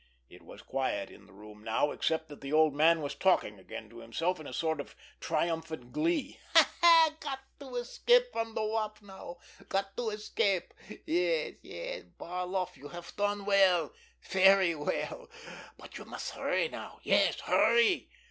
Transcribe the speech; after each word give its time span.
It 0.31 0.41
was 0.41 0.63
quiet 0.63 1.11
in 1.11 1.27
the 1.27 1.31
room 1.31 1.63
now 1.63 1.91
except 1.91 2.27
that 2.29 2.41
the 2.41 2.51
old 2.51 2.73
man 2.73 3.03
was 3.03 3.13
talking 3.13 3.59
again 3.59 3.87
to 3.91 3.99
himself, 3.99 4.39
in 4.39 4.47
a 4.47 4.51
sort 4.51 4.79
of 4.81 4.95
triumphant 5.19 5.91
glee: 5.91 6.39
"Ha, 6.55 6.71
ha—got 6.81 7.39
to 7.59 7.75
escape 7.75 8.23
from 8.31 8.55
the 8.55 8.63
Wop 8.63 8.99
now—got 9.03 9.95
to 9.97 10.09
escape——yes, 10.09 11.53
yes, 11.61 12.05
Barloff, 12.17 12.77
you 12.77 12.87
have 12.87 13.15
done 13.15 13.45
well, 13.45 13.93
very 14.23 14.73
well—but 14.73 15.99
you 15.99 16.05
must 16.05 16.31
hurry 16.31 16.67
now—yes, 16.67 17.41
hurry." 17.41 18.09